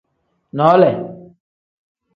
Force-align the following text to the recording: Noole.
Noole. 0.57 0.91